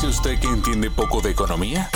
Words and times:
dice 0.00 0.18
usted 0.18 0.40
que 0.40 0.48
entiende 0.48 0.90
poco 0.90 1.20
de 1.20 1.30
economía? 1.30 1.90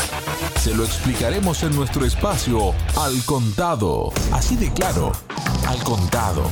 Se 0.57 0.75
lo 0.75 0.85
explicaremos 0.85 1.63
en 1.63 1.75
nuestro 1.75 2.05
espacio 2.05 2.75
Al 2.99 3.25
Contado. 3.25 4.13
Así 4.31 4.57
de 4.57 4.71
claro, 4.75 5.13
Al 5.67 5.83
Contado. 5.85 6.51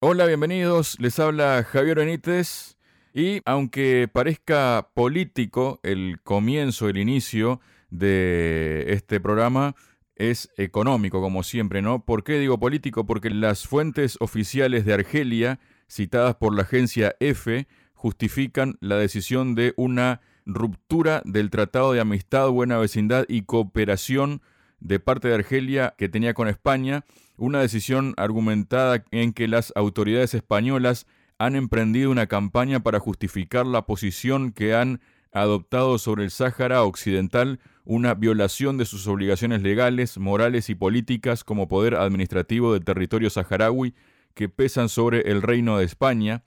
Hola, 0.00 0.26
bienvenidos. 0.26 1.00
Les 1.00 1.18
habla 1.18 1.64
Javier 1.64 1.96
Benítez. 1.96 2.76
Y 3.14 3.40
aunque 3.46 4.10
parezca 4.12 4.90
político 4.92 5.80
el 5.82 6.20
comienzo, 6.22 6.90
el 6.90 6.98
inicio 6.98 7.60
de 7.88 8.84
este 8.88 9.20
programa, 9.20 9.74
es 10.16 10.50
económico, 10.58 11.22
como 11.22 11.42
siempre, 11.42 11.80
¿no? 11.80 12.04
¿Por 12.04 12.24
qué 12.24 12.38
digo 12.38 12.58
político? 12.58 13.06
Porque 13.06 13.30
las 13.30 13.66
fuentes 13.66 14.18
oficiales 14.20 14.84
de 14.84 14.92
Argelia, 14.92 15.60
citadas 15.88 16.34
por 16.34 16.54
la 16.54 16.62
agencia 16.62 17.14
EFE, 17.20 17.66
justifican 17.98 18.78
la 18.80 18.96
decisión 18.96 19.56
de 19.56 19.74
una 19.76 20.20
ruptura 20.46 21.20
del 21.24 21.50
Tratado 21.50 21.92
de 21.92 22.00
Amistad, 22.00 22.48
Buena 22.48 22.78
Vecindad 22.78 23.24
y 23.28 23.42
Cooperación 23.42 24.40
de 24.78 25.00
parte 25.00 25.26
de 25.26 25.34
Argelia 25.34 25.94
que 25.98 26.08
tenía 26.08 26.32
con 26.32 26.46
España, 26.46 27.04
una 27.36 27.60
decisión 27.60 28.14
argumentada 28.16 29.04
en 29.10 29.32
que 29.32 29.48
las 29.48 29.72
autoridades 29.74 30.32
españolas 30.34 31.08
han 31.38 31.56
emprendido 31.56 32.12
una 32.12 32.28
campaña 32.28 32.80
para 32.80 33.00
justificar 33.00 33.66
la 33.66 33.84
posición 33.84 34.52
que 34.52 34.76
han 34.76 35.00
adoptado 35.32 35.98
sobre 35.98 36.22
el 36.22 36.30
Sáhara 36.30 36.84
Occidental, 36.84 37.58
una 37.84 38.14
violación 38.14 38.78
de 38.78 38.84
sus 38.84 39.08
obligaciones 39.08 39.62
legales, 39.62 40.18
morales 40.18 40.70
y 40.70 40.76
políticas 40.76 41.42
como 41.42 41.66
poder 41.66 41.96
administrativo 41.96 42.72
del 42.72 42.84
territorio 42.84 43.28
saharaui 43.28 43.92
que 44.34 44.48
pesan 44.48 44.88
sobre 44.88 45.32
el 45.32 45.42
Reino 45.42 45.78
de 45.78 45.84
España, 45.84 46.44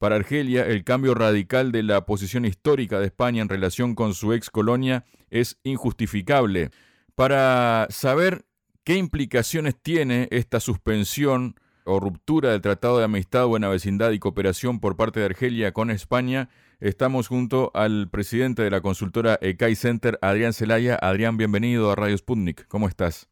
para 0.00 0.16
Argelia, 0.16 0.64
el 0.64 0.82
cambio 0.82 1.14
radical 1.14 1.72
de 1.72 1.82
la 1.82 2.06
posición 2.06 2.46
histórica 2.46 2.98
de 2.98 3.04
España 3.04 3.42
en 3.42 3.50
relación 3.50 3.94
con 3.94 4.14
su 4.14 4.32
ex 4.32 4.48
colonia 4.48 5.04
es 5.28 5.60
injustificable. 5.62 6.70
Para 7.14 7.86
saber 7.90 8.46
qué 8.82 8.96
implicaciones 8.96 9.76
tiene 9.76 10.26
esta 10.30 10.58
suspensión 10.58 11.54
o 11.84 12.00
ruptura 12.00 12.52
del 12.52 12.62
Tratado 12.62 12.96
de 12.96 13.04
Amistad, 13.04 13.46
Buena 13.46 13.68
Vecindad 13.68 14.12
y 14.12 14.18
Cooperación 14.18 14.80
por 14.80 14.96
parte 14.96 15.20
de 15.20 15.26
Argelia 15.26 15.72
con 15.72 15.90
España, 15.90 16.48
estamos 16.80 17.28
junto 17.28 17.70
al 17.74 18.08
presidente 18.10 18.62
de 18.62 18.70
la 18.70 18.80
consultora 18.80 19.38
ECAI 19.42 19.74
Center, 19.74 20.18
Adrián 20.22 20.54
Zelaya. 20.54 20.94
Adrián, 20.94 21.36
bienvenido 21.36 21.90
a 21.90 21.94
Radio 21.94 22.16
Sputnik. 22.16 22.66
¿Cómo 22.68 22.88
estás? 22.88 23.28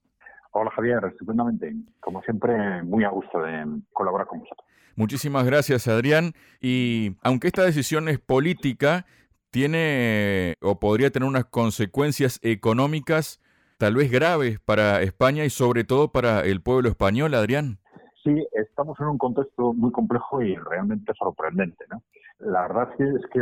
Hola 0.50 0.71
Javier, 0.73 1.03
estupendamente. 1.06 1.75
Como 2.00 2.21
siempre, 2.25 2.83
muy 2.83 3.05
a 3.05 3.09
gusto 3.09 3.41
de 3.41 3.65
colaborar 3.95 4.27
con 4.27 4.41
vosotros. 4.41 4.68
Muchísimas 4.99 5.47
gracias, 5.47 5.87
Adrián. 5.87 6.33
Y 6.61 7.13
aunque 7.23 7.47
esta 7.47 7.63
decisión 7.63 8.09
es 8.09 8.19
política, 8.19 9.07
tiene 9.53 10.57
o 10.61 10.81
podría 10.81 11.11
tener 11.11 11.29
unas 11.29 11.45
consecuencias 11.45 12.41
económicas 12.43 13.41
tal 13.79 13.95
vez 13.95 14.11
graves 14.11 14.59
para 14.59 15.01
España 15.03 15.45
y 15.45 15.51
sobre 15.51 15.85
todo 15.85 16.11
para 16.11 16.41
el 16.41 16.63
pueblo 16.63 16.89
español, 16.89 17.35
Adrián. 17.35 17.79
Sí, 18.25 18.45
estamos 18.51 18.99
en 18.99 19.07
un 19.07 19.19
contexto 19.19 19.73
muy 19.73 19.93
complejo 19.93 20.43
y 20.43 20.57
realmente 20.57 21.12
sorprendente. 21.17 21.85
¿no? 21.93 22.03
La 22.41 22.62
verdad 22.62 22.89
es 22.99 23.23
que 23.33 23.41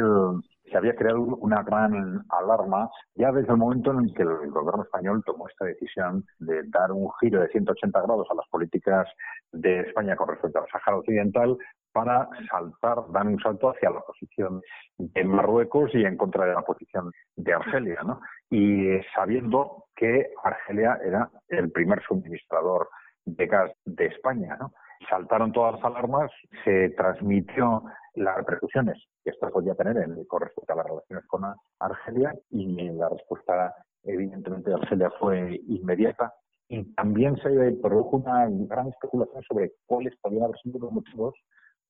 se 0.70 0.76
había 0.76 0.94
creado 0.94 1.20
una 1.20 1.62
gran 1.62 2.24
alarma 2.30 2.90
ya 3.14 3.30
desde 3.32 3.52
el 3.52 3.58
momento 3.58 3.92
en 3.92 4.00
el 4.00 4.14
que 4.14 4.22
el 4.22 4.50
gobierno 4.50 4.82
español 4.82 5.22
tomó 5.24 5.48
esta 5.48 5.64
decisión 5.64 6.24
de 6.38 6.62
dar 6.68 6.92
un 6.92 7.08
giro 7.20 7.40
de 7.40 7.48
180 7.48 8.00
grados 8.02 8.26
a 8.30 8.34
las 8.34 8.48
políticas 8.48 9.06
de 9.52 9.80
España 9.80 10.16
con 10.16 10.28
respecto 10.28 10.58
al 10.58 10.68
Sáhara 10.68 10.98
Occidental 10.98 11.56
para 11.92 12.28
saltar, 12.50 12.98
dar 13.10 13.26
un 13.26 13.40
salto 13.40 13.70
hacia 13.70 13.90
la 13.90 14.00
posición 14.00 14.60
de 14.98 15.24
Marruecos 15.24 15.90
y 15.94 16.04
en 16.04 16.16
contra 16.16 16.44
de 16.44 16.52
la 16.52 16.62
posición 16.62 17.10
de 17.36 17.54
Argelia, 17.54 18.00
¿no? 18.04 18.20
Y 18.50 19.00
sabiendo 19.14 19.86
que 19.94 20.28
Argelia 20.44 20.98
era 21.02 21.30
el 21.48 21.70
primer 21.70 22.02
suministrador 22.02 22.90
de 23.24 23.46
gas 23.46 23.72
de 23.86 24.06
España, 24.06 24.58
¿no? 24.60 24.72
Saltaron 25.08 25.52
todas 25.52 25.76
las 25.76 25.84
alarmas, 25.84 26.30
se 26.64 26.90
transmitió 26.90 27.82
las 28.16 28.36
repercusiones 28.36 28.98
que 29.24 29.30
esto 29.30 29.48
podía 29.50 29.74
tener 29.74 29.96
en, 29.98 30.24
con 30.24 30.40
respecto 30.40 30.72
a 30.72 30.76
las 30.76 30.86
relaciones 30.86 31.26
con 31.26 31.42
Argelia 31.78 32.34
y 32.50 32.90
la 32.90 33.08
respuesta 33.08 33.74
evidentemente 34.04 34.70
de 34.70 34.76
Argelia 34.76 35.10
fue 35.18 35.60
inmediata 35.68 36.32
y 36.68 36.82
también 36.94 37.36
se 37.36 37.48
produjo 37.82 38.16
una 38.16 38.48
gran 38.48 38.88
especulación 38.88 39.42
sobre 39.44 39.72
cuáles 39.86 40.16
podían 40.20 40.44
haber 40.44 40.58
sido 40.58 40.78
los 40.80 40.92
motivos 40.92 41.34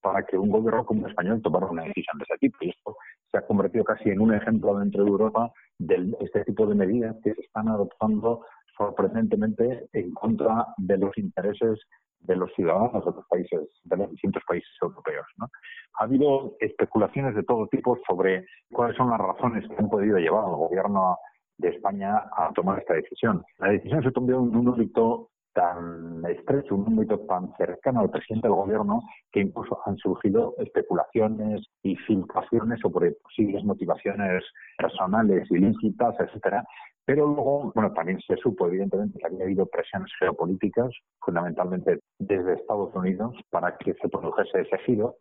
para 0.03 0.23
que 0.25 0.37
un 0.37 0.51
gobierno 0.51 0.85
como 0.85 1.05
el 1.05 1.11
español 1.11 1.41
tomara 1.43 1.67
una 1.67 1.85
decisión 1.85 2.19
de 2.19 2.25
ese 2.29 2.39
tipo. 2.39 2.59
Y 2.61 2.71
esto 2.71 2.97
se 3.31 3.39
ha 3.39 3.47
convertido 3.47 3.85
casi 3.85 4.11
en 4.11 4.21
un 4.21 4.35
ejemplo 4.35 4.79
dentro 4.79 5.03
de 5.03 5.11
Europa 5.11 5.51
de 5.79 6.15
este 6.21 6.45
tipo 6.45 6.67
de 6.67 6.75
medidas 6.75 7.17
que 7.23 7.35
se 7.35 7.41
están 7.41 7.69
adoptando 7.69 8.45
sorprendentemente 8.77 9.89
en 9.93 10.13
contra 10.13 10.67
de 10.77 10.99
los 10.99 11.17
intereses 11.17 11.81
de 12.27 12.37
los 12.37 12.53
ciudadanos 12.55 13.05
de 13.05 13.13
los 13.13 13.27
países, 13.29 13.61
de 13.85 13.97
los 13.97 14.11
distintos 14.11 14.43
países 14.47 14.71
europeos. 14.83 15.27
¿no? 15.39 15.49
Ha 15.99 16.05
habido 16.05 16.55
especulaciones 16.61 17.35
de 17.35 17.43
todo 17.43 17.67
tipo 17.69 17.99
sobre 18.07 18.47
cuáles 18.71 18.97
son 18.97 19.11
las 19.11 19.21
razones 19.21 19.67
que 19.69 19.77
han 19.79 19.89
podido 19.89 20.19
llevar 20.19 20.45
al 20.45 20.57
gobierno 20.57 21.17
de 21.59 21.69
España 21.71 22.25
a 22.37 22.53
tomar 22.55 22.81
esta 22.81 22.95
decisión. 22.95 23.43
La 23.59 23.71
decisión 23.71 24.03
se 24.03 24.11
tomó 24.11 24.29
en 24.31 24.57
un 24.57 24.69
ámbito 24.69 25.31
tan 25.55 26.23
estrecho, 26.27 26.75
un 26.75 26.87
ámbito 26.87 27.19
tan 27.21 27.51
cercano 27.57 28.01
al 28.01 28.11
presidente 28.11 28.47
del 28.47 28.57
gobierno, 28.57 29.01
que 29.33 29.41
incluso 29.41 29.79
han 29.87 29.97
surgido 29.97 30.55
especulaciones 30.59 31.65
y 31.83 31.97
filtraciones 31.97 32.79
sobre 32.81 33.13
posibles 33.13 33.65
motivaciones 33.65 34.45
personales, 34.77 35.51
ilícitas, 35.51 36.15
etcétera, 36.21 36.63
pero 37.07 37.25
luego, 37.25 37.73
bueno, 37.73 37.93
también 37.93 38.21
se 38.21 38.37
supo, 38.37 38.67
evidentemente, 38.67 39.19
que 39.19 39.27
había 39.27 39.45
habido 39.45 39.65
presiones 39.67 40.11
geopolíticas, 40.19 40.91
fundamentalmente 41.21 42.01
desde 42.19 42.54
Estados 42.54 42.94
Unidos, 42.94 43.34
para 43.50 43.77
que 43.77 43.94
se 43.94 44.09
produjese 44.09 44.62
ese 44.62 44.78
giro 44.78 45.16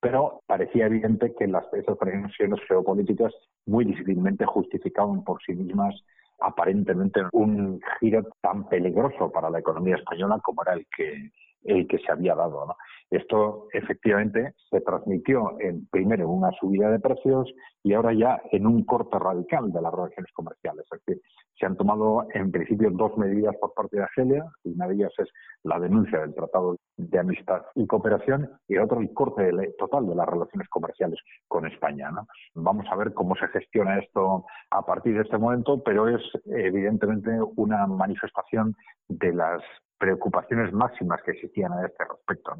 pero 0.00 0.42
parecía 0.46 0.86
evidente 0.86 1.34
que 1.38 1.46
las, 1.46 1.70
esas 1.74 1.96
presiones 1.98 2.60
geopolíticas 2.66 3.34
muy 3.66 3.84
difícilmente 3.84 4.46
justificaban 4.46 5.22
por 5.24 5.42
sí 5.42 5.52
mismas 5.52 5.94
aparentemente 6.40 7.20
un 7.32 7.80
giro 8.00 8.26
tan 8.40 8.66
peligroso 8.68 9.30
para 9.30 9.50
la 9.50 9.58
economía 9.58 9.96
española 9.96 10.40
como 10.42 10.62
era 10.62 10.72
el 10.72 10.86
que 10.96 11.30
el 11.64 11.86
que 11.86 11.98
se 11.98 12.10
había 12.12 12.34
dado. 12.34 12.66
¿no? 12.66 12.76
Esto 13.10 13.66
efectivamente 13.72 14.54
se 14.70 14.80
transmitió 14.80 15.56
en, 15.60 15.86
primero 15.88 16.24
en 16.24 16.30
una 16.30 16.50
subida 16.52 16.90
de 16.90 17.00
precios 17.00 17.52
y 17.82 17.92
ahora 17.92 18.12
ya 18.12 18.40
en 18.52 18.66
un 18.66 18.84
corte 18.84 19.18
radical 19.18 19.72
de 19.72 19.82
las 19.82 19.92
relaciones 19.92 20.32
comerciales. 20.32 20.86
Es 20.92 21.00
decir, 21.04 21.22
se 21.58 21.66
han 21.66 21.76
tomado 21.76 22.26
en 22.32 22.50
principio 22.50 22.90
dos 22.90 23.16
medidas 23.18 23.54
por 23.60 23.74
parte 23.74 23.96
de 23.96 24.04
Argelia. 24.04 24.44
Una 24.64 24.86
de 24.86 24.94
ellas 24.94 25.12
es 25.18 25.28
la 25.64 25.78
denuncia 25.78 26.20
del 26.20 26.34
Tratado 26.34 26.76
de 26.96 27.18
Amistad 27.18 27.62
y 27.74 27.86
Cooperación 27.86 28.50
y 28.68 28.78
otro 28.78 29.00
el 29.00 29.12
corte 29.12 29.50
total 29.78 30.06
de 30.06 30.14
las 30.14 30.26
relaciones 30.26 30.68
comerciales 30.68 31.18
con 31.48 31.66
España. 31.66 32.10
¿no? 32.10 32.26
Vamos 32.54 32.86
a 32.90 32.96
ver 32.96 33.12
cómo 33.12 33.34
se 33.34 33.48
gestiona 33.48 33.98
esto 33.98 34.46
a 34.70 34.86
partir 34.86 35.14
de 35.14 35.22
este 35.22 35.36
momento, 35.36 35.82
pero 35.82 36.08
es 36.08 36.22
evidentemente 36.46 37.30
una 37.56 37.86
manifestación 37.86 38.74
de 39.08 39.32
las 39.32 39.62
preocupaciones 40.00 40.72
máximas 40.72 41.20
que 41.22 41.32
existían 41.32 41.72
a 41.72 41.86
este 41.86 42.04
respecto. 42.04 42.52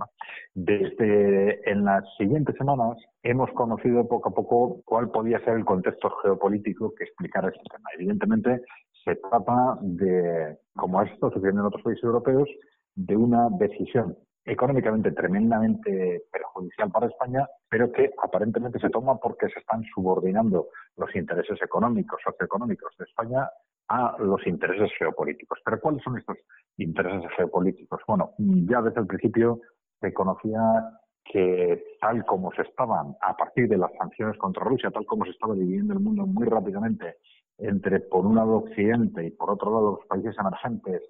Desde 0.54 1.68
en 1.68 1.84
las 1.84 2.04
siguientes 2.18 2.54
semanas 2.56 2.98
hemos 3.22 3.50
conocido 3.52 4.06
poco 4.06 4.28
a 4.28 4.34
poco 4.34 4.82
cuál 4.84 5.10
podía 5.10 5.40
ser 5.40 5.54
el 5.56 5.64
contexto 5.64 6.10
geopolítico 6.22 6.94
que 6.94 7.04
explicara 7.04 7.48
este 7.48 7.64
tema. 7.70 7.88
Evidentemente, 7.94 8.60
se 9.04 9.16
trata 9.16 9.78
de, 9.80 10.58
como 10.76 11.00
esto 11.02 11.30
sucediendo 11.30 11.62
en 11.62 11.66
otros 11.68 11.82
países 11.82 12.04
europeos, 12.04 12.48
de 12.94 13.16
una 13.16 13.48
decisión 13.58 14.16
económicamente 14.44 15.12
tremendamente 15.12 16.24
perjudicial 16.30 16.90
para 16.90 17.06
España, 17.06 17.46
pero 17.68 17.90
que 17.90 18.10
aparentemente 18.22 18.78
se 18.78 18.90
toma 18.90 19.16
porque 19.18 19.48
se 19.48 19.60
están 19.60 19.82
subordinando 19.94 20.68
los 20.96 21.14
intereses 21.14 21.60
económicos, 21.62 22.20
socioeconómicos 22.22 22.93
de 22.98 23.04
España 23.04 23.48
a 23.90 24.16
los 24.20 24.46
intereses 24.46 24.90
geopolíticos. 24.98 25.58
Pero 25.64 25.81
¿cuáles 25.81 26.02
son 26.02 26.16
estos 26.16 26.38
intereses 26.78 27.28
geopolíticos? 27.37 28.00
Bueno, 28.06 28.31
ya 28.38 28.81
desde 28.81 29.00
el 29.00 29.06
principio 29.06 29.60
se 30.00 30.14
conocía 30.14 30.60
que 31.25 31.96
tal 32.00 32.25
como 32.25 32.52
se 32.52 32.62
estaban, 32.62 33.14
a 33.20 33.37
partir 33.37 33.69
de 33.69 33.76
las 33.76 33.92
sanciones 33.98 34.38
contra 34.38 34.64
Rusia, 34.64 34.90
tal 34.90 35.04
como 35.06 35.25
se 35.25 35.32
estaba 35.32 35.54
dividiendo 35.54 35.92
el 35.92 36.00
mundo 36.00 36.25
muy 36.25 36.46
rápidamente 36.46 37.16
entre, 37.58 38.00
por 38.00 38.25
un 38.26 38.37
lado, 38.37 38.58
Occidente 38.58 39.26
y, 39.26 39.31
por 39.32 39.50
otro 39.50 39.70
lado, 39.70 39.98
los 39.98 40.06
países 40.06 40.34
emergentes 40.38 41.02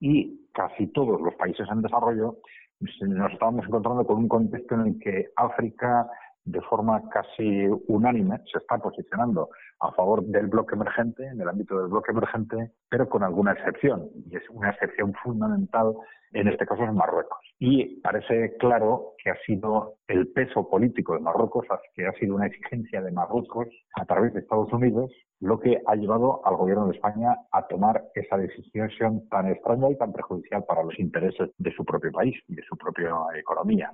y 0.00 0.48
casi 0.52 0.88
todos 0.88 1.20
los 1.20 1.34
países 1.36 1.66
en 1.70 1.82
desarrollo, 1.82 2.38
nos 2.80 3.32
estábamos 3.32 3.64
encontrando 3.66 4.04
con 4.04 4.18
un 4.18 4.28
contexto 4.28 4.74
en 4.74 4.80
el 4.80 4.98
que 4.98 5.28
África 5.36 6.06
de 6.44 6.60
forma 6.62 7.02
casi 7.08 7.66
unánime 7.88 8.38
se 8.50 8.58
está 8.58 8.78
posicionando 8.78 9.48
a 9.80 9.90
favor 9.92 10.22
del 10.24 10.46
bloque 10.46 10.74
emergente, 10.74 11.26
en 11.26 11.40
el 11.40 11.48
ámbito 11.48 11.78
del 11.78 11.88
bloque 11.88 12.12
emergente, 12.12 12.72
pero 12.88 13.08
con 13.08 13.22
alguna 13.22 13.52
excepción, 13.52 14.08
y 14.26 14.36
es 14.36 14.42
una 14.50 14.70
excepción 14.70 15.14
fundamental, 15.22 15.94
en 16.32 16.48
este 16.48 16.66
caso 16.66 16.84
es 16.84 16.92
Marruecos. 16.92 17.38
Y 17.58 18.00
parece 18.00 18.56
claro 18.58 19.14
que 19.22 19.30
ha 19.30 19.36
sido 19.46 19.94
el 20.08 20.28
peso 20.28 20.68
político 20.68 21.14
de 21.14 21.20
Marruecos, 21.20 21.66
que 21.94 22.06
ha 22.06 22.12
sido 22.14 22.34
una 22.34 22.46
exigencia 22.46 23.00
de 23.00 23.12
Marruecos 23.12 23.68
a 23.94 24.04
través 24.04 24.34
de 24.34 24.40
Estados 24.40 24.72
Unidos, 24.72 25.12
lo 25.40 25.60
que 25.60 25.80
ha 25.86 25.94
llevado 25.94 26.40
al 26.46 26.56
gobierno 26.56 26.86
de 26.86 26.94
España 26.94 27.36
a 27.52 27.66
tomar 27.66 28.04
esa 28.14 28.36
decisión 28.36 29.28
tan 29.28 29.48
extraña 29.48 29.90
y 29.90 29.96
tan 29.96 30.12
perjudicial 30.12 30.64
para 30.64 30.82
los 30.82 30.98
intereses 30.98 31.50
de 31.58 31.72
su 31.72 31.84
propio 31.84 32.10
país 32.12 32.34
y 32.48 32.54
de 32.54 32.62
su 32.62 32.76
propia 32.76 33.14
economía. 33.38 33.90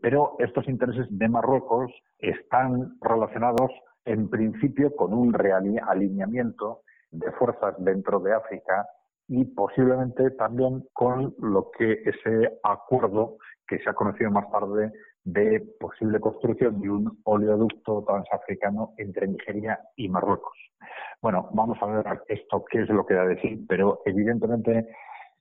Pero 0.00 0.36
estos 0.38 0.68
intereses 0.68 1.06
de 1.10 1.28
Marruecos 1.28 1.92
están 2.18 2.96
relacionados 3.00 3.70
en 4.04 4.28
principio 4.28 4.94
con 4.96 5.12
un 5.12 5.34
alineamiento 5.36 6.82
de 7.10 7.30
fuerzas 7.32 7.74
dentro 7.78 8.20
de 8.20 8.34
África 8.34 8.86
y 9.28 9.44
posiblemente 9.44 10.30
también 10.32 10.84
con 10.92 11.34
lo 11.38 11.70
que 11.70 12.02
ese 12.04 12.58
acuerdo 12.62 13.36
que 13.66 13.78
se 13.78 13.90
ha 13.90 13.94
conocido 13.94 14.30
más 14.30 14.50
tarde 14.50 14.92
de 15.22 15.60
posible 15.78 16.18
construcción 16.18 16.80
de 16.80 16.90
un 16.90 17.20
oleoducto 17.24 18.04
transafricano 18.04 18.94
entre 18.96 19.28
Nigeria 19.28 19.78
y 19.96 20.08
Marruecos. 20.08 20.56
Bueno, 21.20 21.50
vamos 21.52 21.78
a 21.82 21.86
ver 21.86 22.22
esto 22.28 22.64
qué 22.64 22.82
es 22.82 22.88
lo 22.88 23.04
que 23.04 23.14
da 23.14 23.26
de 23.26 23.40
sí, 23.40 23.64
pero 23.68 24.00
evidentemente 24.06 24.88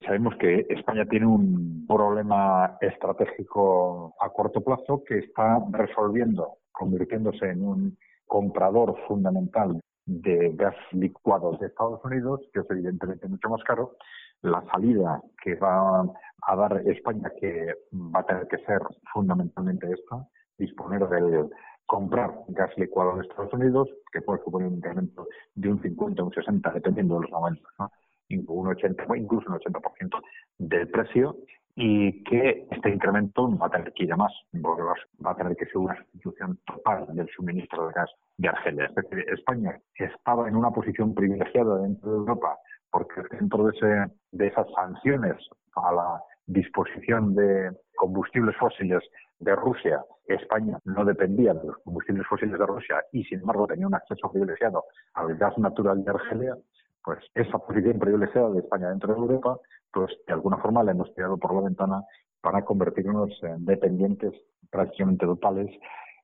Sabemos 0.06 0.34
que 0.40 0.66
España 0.70 1.06
tiene 1.06 1.26
un 1.26 1.86
problema 1.86 2.78
estratégico 2.80 4.16
a 4.20 4.30
corto 4.30 4.62
plazo 4.62 5.04
que 5.06 5.20
está 5.20 5.60
resolviendo, 5.72 6.58
convirtiéndose 6.72 7.50
en 7.50 7.66
un 7.66 7.98
comprador 8.26 8.96
fundamental 9.08 9.80
de 10.06 10.52
gas 10.56 10.76
licuado 10.94 11.58
de 11.58 11.68
Estados 11.68 12.00
Unidos, 12.06 12.42
que 12.54 12.62
es 12.62 12.66
evidentemente 12.70 13.28
mucho 13.28 13.50
más 13.50 13.64
caro. 13.64 13.96
La 14.42 14.64
salida 14.72 15.22
que 15.44 15.56
va 15.56 16.02
a 16.44 16.56
dar 16.56 16.82
España, 16.88 17.30
que 17.40 17.74
va 17.94 18.22
a 18.22 18.26
tener 18.26 18.48
que 18.48 18.58
ser 18.60 18.82
fundamentalmente 19.14 19.92
esta, 19.92 20.26
disponer 20.58 21.08
del 21.10 21.50
comprar 21.86 22.34
gas 22.48 22.72
licuado 22.78 23.18
de 23.18 23.24
Estados 23.24 23.52
Unidos, 23.54 23.90
que 24.14 24.22
puede 24.22 24.42
suponer 24.44 24.70
un 24.70 24.76
incremento 24.76 25.28
de 25.56 25.70
un 25.70 25.82
50 25.82 26.22
o 26.22 26.26
un 26.28 26.34
60, 26.34 26.72
dependiendo 26.72 27.16
de 27.16 27.22
los 27.22 27.32
momentos. 27.32 27.70
¿no? 27.78 27.92
Un 28.38 28.68
80, 28.68 29.06
incluso 29.18 29.50
un 29.50 29.60
80% 29.60 30.22
del 30.58 30.88
precio 30.90 31.38
y 31.76 32.24
que 32.24 32.68
este 32.72 32.90
incremento 32.90 33.50
va 33.58 33.68
a 33.68 33.70
tener 33.70 33.94
que 33.94 34.04
ir 34.04 34.12
a 34.12 34.18
más, 34.18 34.34
porque 34.62 34.84
va 35.26 35.32
a 35.32 35.36
tener 35.36 35.56
que 35.56 35.66
ser 35.66 35.78
una 35.78 35.96
sustitución 35.96 36.60
total 36.66 37.08
del 37.16 37.30
suministro 37.30 37.88
de 37.88 37.94
gas 37.94 38.10
de 38.38 38.50
Argelia. 38.50 38.86
Es 38.86 38.96
decir, 38.96 39.26
España 39.30 39.80
estaba 39.96 40.50
en 40.50 40.58
una 40.58 40.72
posición 40.72 41.14
privilegiada 41.14 41.78
dentro 41.78 42.12
de 42.12 42.18
Europa 42.18 42.58
porque 42.92 43.22
dentro 43.32 43.66
de, 43.66 43.78
ese, 43.78 44.14
de 44.32 44.48
esas 44.48 44.68
sanciones 44.76 45.38
a 45.76 45.94
la 45.94 46.24
disposición 46.48 47.36
de 47.36 47.72
combustibles 47.96 48.56
fósiles 48.58 49.04
de 49.40 49.56
Rusia, 49.56 50.04
España 50.26 50.78
no 50.84 51.06
dependía 51.06 51.54
de 51.54 51.68
los 51.68 51.78
combustibles 51.80 52.26
fósiles 52.28 52.58
de 52.58 52.66
Rusia 52.66 53.02
y 53.12 53.24
sin 53.26 53.40
embargo 53.40 53.68
tenía 53.68 53.88
un 53.88 53.96
acceso 53.96 54.32
privilegiado 54.32 54.84
al 55.14 55.36
gas 55.38 55.58
natural 55.58 56.04
de 56.04 56.12
Argelia, 56.12 56.58
pues 57.04 57.20
esa 57.34 57.58
posición 57.60 58.00
privilegiada 58.00 58.50
de 58.52 58.60
España 58.60 58.90
dentro 58.90 59.14
de 59.14 59.20
Europa, 59.20 59.60
pues 59.92 60.12
de 60.28 60.34
alguna 60.34 60.58
forma 60.58 60.84
la 60.84 60.92
hemos 60.92 61.14
tirado 61.16 61.38
por 61.38 61.54
la 61.54 61.62
ventana 61.62 62.04
para 62.42 62.64
convertirnos 62.64 63.30
en 63.44 63.66
dependientes 63.66 64.34
prácticamente 64.70 65.26
totales 65.26 65.70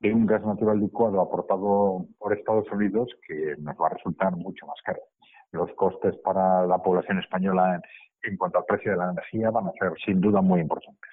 de 0.01 0.13
un 0.13 0.25
gas 0.25 0.45
natural 0.45 0.79
licuado 0.79 1.21
aportado 1.21 2.05
por 2.17 2.37
Estados 2.37 2.65
Unidos 2.71 3.09
que 3.27 3.55
nos 3.59 3.75
va 3.75 3.87
a 3.87 3.93
resultar 3.93 4.35
mucho 4.35 4.65
más 4.65 4.77
caro. 4.83 4.99
Los 5.51 5.71
costes 5.75 6.15
para 6.23 6.65
la 6.67 6.77
población 6.79 7.19
española 7.19 7.81
en, 8.23 8.37
cuanto 8.37 8.59
al 8.59 8.65
precio 8.65 8.91
de 8.91 8.97
la 8.97 9.11
energía 9.11 9.51
van 9.51 9.67
a 9.67 9.71
ser 9.79 9.93
sin 10.05 10.19
duda 10.19 10.41
muy 10.41 10.59
importantes. 10.59 11.09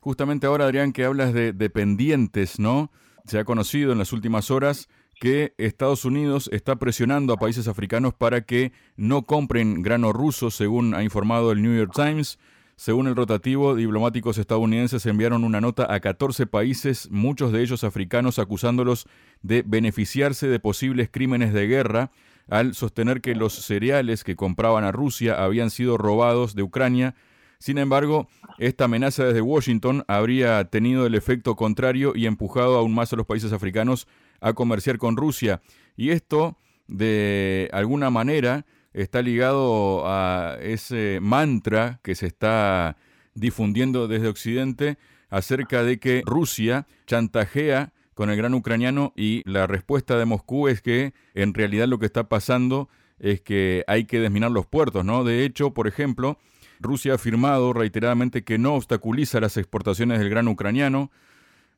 Justamente 0.00 0.46
ahora, 0.46 0.64
Adrián, 0.64 0.92
que 0.92 1.04
hablas 1.04 1.32
de 1.32 1.52
dependientes, 1.52 2.58
¿no? 2.58 2.90
Se 3.24 3.38
ha 3.38 3.44
conocido 3.44 3.92
en 3.92 3.98
las 3.98 4.12
últimas 4.12 4.50
horas 4.50 4.88
que 5.22 5.54
Estados 5.56 6.04
Unidos 6.04 6.50
está 6.52 6.80
presionando 6.80 7.32
a 7.32 7.36
países 7.36 7.68
africanos 7.68 8.12
para 8.12 8.40
que 8.40 8.72
no 8.96 9.22
compren 9.22 9.80
grano 9.80 10.12
ruso, 10.12 10.50
según 10.50 10.94
ha 10.94 11.04
informado 11.04 11.52
el 11.52 11.62
New 11.62 11.78
York 11.78 11.92
Times. 11.94 12.40
Según 12.74 13.06
el 13.06 13.14
rotativo, 13.14 13.76
diplomáticos 13.76 14.36
estadounidenses 14.38 15.06
enviaron 15.06 15.44
una 15.44 15.60
nota 15.60 15.94
a 15.94 16.00
14 16.00 16.48
países, 16.48 17.08
muchos 17.12 17.52
de 17.52 17.62
ellos 17.62 17.84
africanos, 17.84 18.40
acusándolos 18.40 19.06
de 19.42 19.62
beneficiarse 19.64 20.48
de 20.48 20.58
posibles 20.58 21.08
crímenes 21.08 21.52
de 21.52 21.68
guerra 21.68 22.10
al 22.48 22.74
sostener 22.74 23.20
que 23.20 23.36
los 23.36 23.52
cereales 23.52 24.24
que 24.24 24.34
compraban 24.34 24.82
a 24.82 24.90
Rusia 24.90 25.40
habían 25.44 25.70
sido 25.70 25.98
robados 25.98 26.56
de 26.56 26.64
Ucrania. 26.64 27.14
Sin 27.62 27.78
embargo, 27.78 28.26
esta 28.58 28.86
amenaza 28.86 29.24
desde 29.24 29.40
Washington 29.40 30.04
habría 30.08 30.64
tenido 30.64 31.06
el 31.06 31.14
efecto 31.14 31.54
contrario 31.54 32.12
y 32.12 32.26
empujado 32.26 32.76
aún 32.76 32.92
más 32.92 33.12
a 33.12 33.16
los 33.16 33.24
países 33.24 33.52
africanos 33.52 34.08
a 34.40 34.52
comerciar 34.52 34.98
con 34.98 35.16
Rusia. 35.16 35.62
Y 35.96 36.10
esto, 36.10 36.58
de 36.88 37.70
alguna 37.72 38.10
manera, 38.10 38.66
está 38.92 39.22
ligado 39.22 40.02
a 40.08 40.56
ese 40.60 41.20
mantra 41.22 42.00
que 42.02 42.16
se 42.16 42.26
está 42.26 42.96
difundiendo 43.32 44.08
desde 44.08 44.26
Occidente 44.26 44.98
acerca 45.30 45.84
de 45.84 46.00
que 46.00 46.24
Rusia 46.26 46.88
chantajea 47.06 47.92
con 48.14 48.28
el 48.28 48.36
gran 48.36 48.54
ucraniano 48.54 49.12
y 49.14 49.48
la 49.48 49.68
respuesta 49.68 50.18
de 50.18 50.24
Moscú 50.24 50.66
es 50.66 50.82
que 50.82 51.14
en 51.34 51.54
realidad 51.54 51.86
lo 51.86 52.00
que 52.00 52.06
está 52.06 52.28
pasando 52.28 52.88
es 53.20 53.40
que 53.40 53.84
hay 53.86 54.06
que 54.06 54.18
desminar 54.18 54.50
los 54.50 54.66
puertos, 54.66 55.04
¿no? 55.04 55.22
De 55.22 55.44
hecho, 55.44 55.72
por 55.72 55.86
ejemplo, 55.86 56.38
Rusia 56.82 57.12
ha 57.12 57.14
afirmado 57.14 57.72
reiteradamente 57.72 58.44
que 58.44 58.58
no 58.58 58.74
obstaculiza 58.74 59.40
las 59.40 59.56
exportaciones 59.56 60.18
del 60.18 60.28
gran 60.28 60.48
ucraniano, 60.48 61.10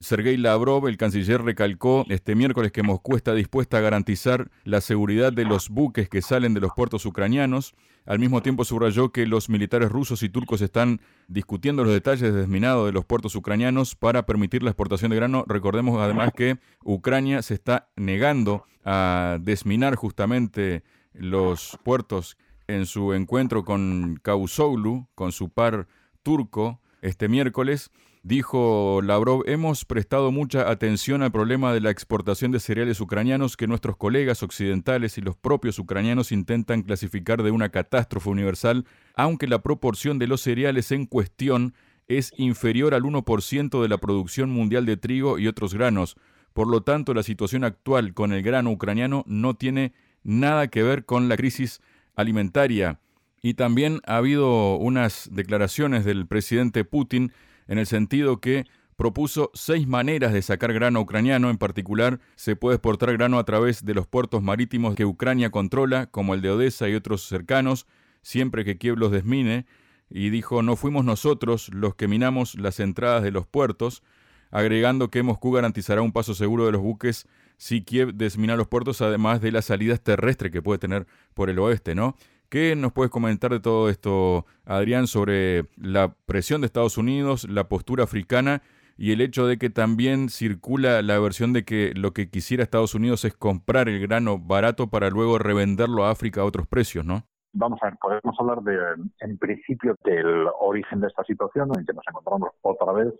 Sergei 0.00 0.36
Lavrov, 0.36 0.86
el 0.86 0.96
canciller, 0.96 1.42
recalcó 1.42 2.04
este 2.08 2.34
miércoles 2.34 2.72
que 2.72 2.82
Moscú 2.82 3.16
está 3.16 3.34
dispuesta 3.34 3.78
a 3.78 3.80
garantizar 3.80 4.50
la 4.64 4.80
seguridad 4.80 5.32
de 5.32 5.44
los 5.44 5.70
buques 5.70 6.08
que 6.08 6.20
salen 6.20 6.52
de 6.52 6.60
los 6.60 6.72
puertos 6.72 7.06
ucranianos. 7.06 7.74
Al 8.04 8.18
mismo 8.18 8.42
tiempo 8.42 8.64
subrayó 8.64 9.12
que 9.12 9.26
los 9.26 9.48
militares 9.48 9.90
rusos 9.90 10.22
y 10.22 10.28
turcos 10.28 10.60
están 10.60 11.00
discutiendo 11.26 11.84
los 11.84 11.92
detalles 11.94 12.20
de 12.20 12.32
desminado 12.32 12.84
de 12.84 12.92
los 12.92 13.06
puertos 13.06 13.34
ucranianos 13.34 13.96
para 13.96 14.26
permitir 14.26 14.62
la 14.62 14.70
exportación 14.70 15.10
de 15.10 15.16
grano. 15.16 15.44
Recordemos 15.48 15.98
además 15.98 16.32
que 16.36 16.58
Ucrania 16.84 17.40
se 17.40 17.54
está 17.54 17.88
negando 17.96 18.66
a 18.84 19.38
desminar 19.40 19.94
justamente 19.94 20.82
los 21.14 21.78
puertos 21.82 22.36
en 22.66 22.86
su 22.86 23.12
encuentro 23.12 23.64
con 23.64 24.18
Cavusoglu, 24.22 25.08
con 25.14 25.32
su 25.32 25.50
par 25.50 25.86
turco, 26.22 26.80
este 27.02 27.28
miércoles. 27.28 27.90
Dijo 28.22 29.02
Lavrov, 29.02 29.42
hemos 29.46 29.84
prestado 29.84 30.32
mucha 30.32 30.70
atención 30.70 31.22
al 31.22 31.30
problema 31.30 31.74
de 31.74 31.82
la 31.82 31.90
exportación 31.90 32.52
de 32.52 32.60
cereales 32.60 32.98
ucranianos 33.00 33.58
que 33.58 33.66
nuestros 33.66 33.98
colegas 33.98 34.42
occidentales 34.42 35.18
y 35.18 35.20
los 35.20 35.36
propios 35.36 35.78
ucranianos 35.78 36.32
intentan 36.32 36.82
clasificar 36.82 37.42
de 37.42 37.50
una 37.50 37.68
catástrofe 37.68 38.30
universal, 38.30 38.86
aunque 39.14 39.46
la 39.46 39.60
proporción 39.60 40.18
de 40.18 40.26
los 40.26 40.40
cereales 40.40 40.90
en 40.90 41.04
cuestión 41.04 41.74
es 42.08 42.32
inferior 42.38 42.94
al 42.94 43.02
1% 43.02 43.82
de 43.82 43.88
la 43.88 43.98
producción 43.98 44.50
mundial 44.50 44.86
de 44.86 44.96
trigo 44.96 45.38
y 45.38 45.46
otros 45.46 45.74
granos. 45.74 46.16
Por 46.54 46.68
lo 46.68 46.82
tanto, 46.82 47.12
la 47.12 47.22
situación 47.22 47.62
actual 47.62 48.14
con 48.14 48.32
el 48.32 48.42
grano 48.42 48.70
ucraniano 48.70 49.24
no 49.26 49.52
tiene 49.52 49.92
nada 50.22 50.68
que 50.68 50.82
ver 50.82 51.04
con 51.04 51.28
la 51.28 51.36
crisis 51.36 51.82
alimentaria. 52.16 53.00
Y 53.42 53.54
también 53.54 54.00
ha 54.06 54.16
habido 54.16 54.76
unas 54.76 55.28
declaraciones 55.32 56.04
del 56.04 56.26
presidente 56.26 56.84
Putin 56.84 57.32
en 57.68 57.78
el 57.78 57.86
sentido 57.86 58.40
que 58.40 58.64
propuso 58.96 59.50
seis 59.54 59.86
maneras 59.86 60.32
de 60.32 60.42
sacar 60.42 60.72
grano 60.72 61.00
ucraniano. 61.00 61.50
En 61.50 61.58
particular, 61.58 62.20
se 62.36 62.56
puede 62.56 62.76
exportar 62.76 63.12
grano 63.12 63.38
a 63.38 63.44
través 63.44 63.84
de 63.84 63.94
los 63.94 64.06
puertos 64.06 64.42
marítimos 64.42 64.94
que 64.94 65.04
Ucrania 65.04 65.50
controla, 65.50 66.06
como 66.06 66.34
el 66.34 66.40
de 66.40 66.50
Odessa 66.50 66.88
y 66.88 66.94
otros 66.94 67.22
cercanos, 67.26 67.86
siempre 68.22 68.64
que 68.64 68.78
Kiev 68.78 68.96
los 68.96 69.10
desmine. 69.10 69.66
Y 70.08 70.30
dijo, 70.30 70.62
no 70.62 70.76
fuimos 70.76 71.04
nosotros 71.04 71.70
los 71.72 71.94
que 71.96 72.08
minamos 72.08 72.54
las 72.54 72.78
entradas 72.80 73.22
de 73.22 73.30
los 73.30 73.46
puertos, 73.46 74.02
agregando 74.50 75.10
que 75.10 75.22
Moscú 75.22 75.52
garantizará 75.52 76.02
un 76.02 76.12
paso 76.12 76.34
seguro 76.34 76.66
de 76.66 76.72
los 76.72 76.80
buques 76.80 77.26
si 77.56 77.84
Kiev 77.84 78.14
desmina 78.14 78.56
los 78.56 78.68
puertos, 78.68 79.00
además 79.00 79.40
de 79.40 79.52
las 79.52 79.66
salidas 79.66 80.02
terrestres 80.02 80.52
que 80.52 80.62
puede 80.62 80.78
tener 80.78 81.06
por 81.34 81.50
el 81.50 81.58
oeste, 81.58 81.94
¿no? 81.94 82.16
¿Qué 82.48 82.76
nos 82.76 82.92
puedes 82.92 83.10
comentar 83.10 83.50
de 83.50 83.60
todo 83.60 83.88
esto, 83.88 84.46
Adrián, 84.64 85.06
sobre 85.06 85.64
la 85.76 86.14
presión 86.26 86.60
de 86.60 86.66
Estados 86.66 86.98
Unidos, 86.98 87.48
la 87.48 87.68
postura 87.68 88.04
africana 88.04 88.62
y 88.96 89.12
el 89.12 89.20
hecho 89.20 89.46
de 89.46 89.58
que 89.58 89.70
también 89.70 90.28
circula 90.28 91.02
la 91.02 91.18
versión 91.18 91.52
de 91.52 91.64
que 91.64 91.92
lo 91.96 92.12
que 92.12 92.30
quisiera 92.30 92.62
Estados 92.62 92.94
Unidos 92.94 93.24
es 93.24 93.34
comprar 93.34 93.88
el 93.88 94.00
grano 94.00 94.38
barato 94.38 94.88
para 94.88 95.10
luego 95.10 95.38
revenderlo 95.38 96.04
a 96.04 96.10
África 96.10 96.42
a 96.42 96.44
otros 96.44 96.66
precios, 96.66 97.04
¿no? 97.04 97.24
Vamos 97.54 97.78
a 97.82 97.86
ver, 97.86 97.96
podemos 98.00 98.36
hablar 98.38 98.62
de, 98.62 98.76
en 99.20 99.38
principio 99.38 99.96
del 100.04 100.46
origen 100.60 101.00
de 101.00 101.08
esta 101.08 101.24
situación 101.24 101.70
en 101.76 101.84
que 101.84 101.92
nos 101.92 102.04
encontramos 102.08 102.50
otra 102.62 102.92
vez 102.92 103.14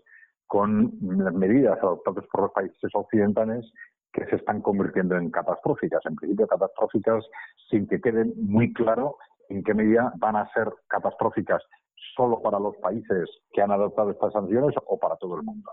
con 0.47 0.93
medidas 1.01 1.77
adoptadas 1.81 2.25
por 2.31 2.41
los 2.41 2.51
países 2.51 2.91
occidentales 2.93 3.65
que 4.15 4.25
se 4.27 4.37
están 4.37 4.61
convirtiendo 4.61 5.17
en 5.17 5.29
catastróficas, 5.29 5.99
en 6.05 6.15
principio 6.15 6.47
catastróficas, 6.47 7.25
sin 7.69 7.85
que 7.85 7.99
quede 7.99 8.23
muy 8.37 8.71
claro 8.73 9.17
en 9.49 9.61
qué 9.61 9.73
medida 9.73 10.13
van 10.17 10.37
a 10.37 10.49
ser 10.53 10.71
catastróficas 10.87 11.61
solo 12.15 12.41
para 12.41 12.59
los 12.59 12.77
países 12.77 13.29
que 13.51 13.61
han 13.61 13.71
adoptado 13.71 14.11
estas 14.11 14.31
sanciones 14.31 14.73
o 14.85 14.97
para 14.97 15.17
todo 15.17 15.35
el 15.35 15.43
mundo. 15.43 15.69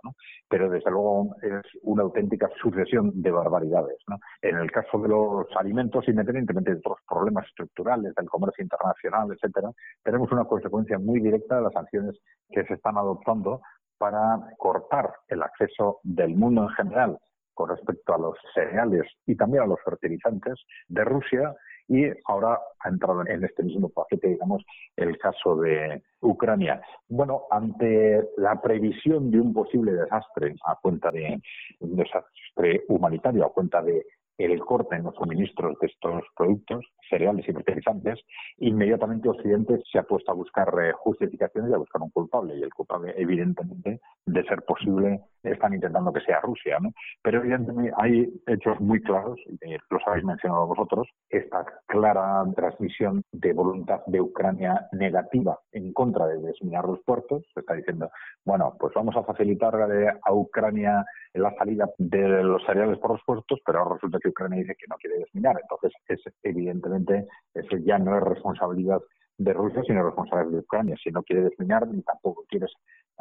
Pero 0.49 0.68
desde 0.68 0.90
luego 0.90 1.37
es 1.40 1.62
una 1.82 2.02
auténtica 2.02 2.50
sucesión 2.61 3.12
de 3.22 3.30
barbaridades. 3.30 3.99
En 4.40 4.56
el 4.56 4.72
caso 4.72 4.99
de 4.99 5.08
los 5.08 5.46
alimentos, 5.54 6.08
independientemente 6.08 6.72
de 6.72 6.78
otros 6.78 6.99
problemas 7.08 7.46
estructurales, 7.46 8.12
del 8.16 8.28
comercio 8.28 8.64
internacional, 8.64 9.30
etcétera, 9.30 9.70
tenemos 10.02 10.32
una 10.32 10.44
consecuencia 10.46 10.99
muy 10.99 11.20
directa 11.20 11.56
de 11.56 11.62
las 11.62 11.72
sanciones 11.75 12.18
que 12.50 12.64
se 12.64 12.75
están 12.75 12.96
adoptando 12.96 13.61
para 13.99 14.40
cortar 14.58 15.12
el 15.28 15.42
acceso 15.44 16.00
del 16.02 16.34
mundo 16.34 16.62
en 16.62 16.70
general 16.70 17.18
con 17.54 17.71
respecto 17.71 18.14
a 18.14 18.18
los 18.18 18.37
cereales 18.54 19.02
y 19.26 19.37
también 19.37 19.64
a 19.64 19.66
los 19.66 19.80
fertilizantes 19.85 20.54
de 20.88 21.04
Rusia 21.04 21.54
y 21.88 22.04
ahora 22.26 22.59
ha 22.80 22.88
entrado 22.88 23.26
en 23.26 23.44
este 23.44 23.62
mismo 23.62 23.88
paquete, 23.88 24.28
digamos, 24.28 24.62
el 24.97 25.18
caso 25.18 25.56
de 25.56 26.02
Ucrania. 26.21 26.80
Bueno, 27.09 27.42
ante 27.50 28.23
la 28.37 28.61
previsión 28.61 29.30
de 29.30 29.40
un 29.40 29.52
posible 29.52 29.92
desastre 29.92 30.54
a 30.64 30.76
cuenta 30.80 31.11
de 31.11 31.40
un 31.80 31.97
desastre 31.97 32.85
humanitario, 32.88 33.44
a 33.44 33.52
cuenta 33.52 33.82
de 33.82 34.04
el 34.38 34.59
corte 34.61 34.97
en 34.97 35.04
los 35.04 35.14
suministros 35.14 35.78
de 35.80 35.87
estos 35.87 36.25
productos, 36.37 36.85
cereales 37.09 37.47
y 37.49 37.52
fertilizantes, 37.52 38.18
inmediatamente 38.59 39.28
Occidente 39.28 39.80
se 39.90 39.99
ha 39.99 40.02
puesto 40.02 40.32
a 40.32 40.35
buscar 40.35 40.68
eh, 40.82 40.92
justificaciones 40.94 41.71
y 41.71 41.75
a 41.75 41.78
buscar 41.78 42.02
un 42.02 42.11
culpable. 42.11 42.56
Y 42.56 42.62
el 42.62 42.73
culpable, 42.73 43.14
evidentemente, 43.16 44.00
de 44.26 44.44
ser 44.44 44.62
posible, 44.62 45.21
están 45.42 45.75
intentando 45.75 46.12
que 46.12 46.20
sea 46.20 46.40
Rusia. 46.40 46.78
¿no? 46.80 46.90
Pero 47.22 47.40
evidentemente 47.40 47.92
hay 47.96 48.32
hechos 48.46 48.80
muy 48.80 49.00
claros, 49.02 49.38
y 49.46 49.76
los 49.90 50.02
habéis 50.06 50.25
mencionado 50.25 50.66
vosotros, 50.66 51.08
esta 51.28 51.64
clara 51.87 52.44
transmisión 52.54 53.22
de 53.32 53.52
voluntad 53.52 54.00
de 54.06 54.20
Ucrania 54.20 54.88
negativa 54.92 55.58
en 55.72 55.92
contra 55.92 56.26
de 56.26 56.38
desminar 56.38 56.84
los 56.84 57.00
puertos. 57.04 57.42
Se 57.54 57.61
está 57.61 57.75
diciendo, 57.75 58.11
bueno, 58.44 58.75
pues 58.78 58.92
vamos 58.94 59.16
a 59.16 59.25
facilitar 59.25 59.75
a 60.22 60.32
Ucrania 60.32 61.04
la 61.34 61.54
salida 61.56 61.88
de 61.99 62.42
los 62.42 62.62
cereales 62.64 62.99
por 62.99 63.12
los 63.12 63.22
puertos, 63.25 63.61
pero 63.64 63.78
ahora 63.78 63.94
resulta 63.94 64.18
que 64.18 64.28
Ucrania 64.28 64.61
dice 64.61 64.75
que 64.78 64.87
no 64.88 64.96
quiere 64.96 65.18
desminar. 65.18 65.56
Entonces, 65.61 65.92
es, 66.08 66.20
evidentemente, 66.42 67.26
eso 67.54 67.76
ya 67.78 67.99
no 67.99 68.16
es 68.16 68.22
responsabilidad 68.22 69.00
de 69.38 69.52
Rusia, 69.52 69.82
sino 69.87 70.04
responsabilidad 70.04 70.52
de 70.52 70.58
Ucrania. 70.58 70.96
Si 71.02 71.11
no 71.11 71.22
quiere 71.22 71.44
desminar, 71.44 71.87
ni 71.88 72.02
tampoco 72.02 72.44
quiere 72.49 72.66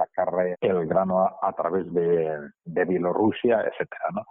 sacar 0.06 0.58
el 0.60 0.88
grano 0.88 1.30
a, 1.42 1.54
través 1.54 1.92
de, 1.94 2.86
Bielorrusia, 2.86 3.62
etcétera, 3.62 4.06
¿no? 4.14 4.26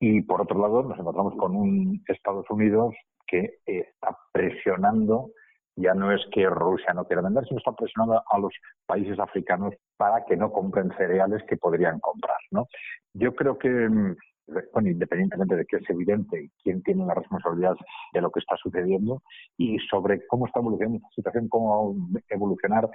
Y 0.00 0.22
por 0.22 0.42
otro 0.42 0.60
lado, 0.60 0.82
nos 0.82 0.98
encontramos 0.98 1.34
con 1.36 1.56
un 1.56 2.02
Estados 2.08 2.48
Unidos 2.50 2.94
que 3.26 3.58
está 3.66 4.16
presionando 4.32 5.30
ya 5.76 5.94
no 5.94 6.12
es 6.12 6.20
que 6.32 6.48
Rusia 6.48 6.92
no 6.94 7.04
quiera 7.04 7.22
vender, 7.22 7.44
sino 7.46 7.58
está 7.58 7.72
presionando 7.72 8.22
a 8.26 8.38
los 8.38 8.52
países 8.86 9.18
africanos 9.18 9.74
para 9.96 10.24
que 10.24 10.36
no 10.36 10.52
compren 10.52 10.92
cereales 10.96 11.42
que 11.48 11.56
podrían 11.56 11.98
comprar. 12.00 12.38
¿no? 12.50 12.68
Yo 13.14 13.34
creo 13.34 13.58
que 13.58 13.68
mm, 13.68 14.16
bueno, 14.46 14.90
independientemente 14.90 15.56
de 15.56 15.64
que 15.64 15.76
es 15.76 15.90
evidente 15.90 16.50
quién 16.62 16.82
tiene 16.82 17.06
la 17.06 17.14
responsabilidad 17.14 17.76
de 18.12 18.20
lo 18.20 18.30
que 18.30 18.40
está 18.40 18.56
sucediendo 18.56 19.22
y 19.56 19.78
sobre 19.90 20.26
cómo 20.26 20.46
está 20.46 20.60
evolucionando 20.60 20.98
esta 20.98 21.08
situación, 21.14 21.48
cómo 21.48 21.94
evolucionar, 22.28 22.88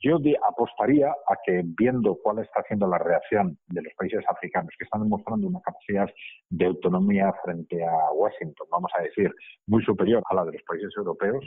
yo 0.00 0.18
apostaría 0.48 1.08
a 1.10 1.36
que 1.44 1.62
viendo 1.64 2.18
cuál 2.22 2.40
está 2.40 2.60
haciendo 2.60 2.88
la 2.88 2.98
reacción 2.98 3.56
de 3.68 3.82
los 3.82 3.92
países 3.94 4.24
africanos 4.28 4.72
que 4.78 4.84
están 4.84 5.02
demostrando 5.02 5.46
una 5.46 5.60
capacidad 5.60 6.08
de 6.50 6.66
autonomía 6.66 7.32
frente 7.44 7.84
a 7.84 8.12
Washington, 8.12 8.66
vamos 8.70 8.90
a 8.98 9.02
decir, 9.02 9.32
muy 9.66 9.84
superior 9.84 10.22
a 10.28 10.34
la 10.34 10.44
de 10.44 10.52
los 10.52 10.62
países 10.62 10.92
europeos, 10.96 11.44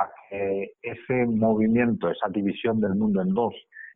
a 0.00 0.10
que 0.28 0.72
ese 0.80 1.26
movimiento, 1.26 2.08
esa 2.10 2.28
división 2.28 2.80
del 2.80 2.94
mundo 2.94 3.20
en 3.20 3.34
dos, 3.34 3.54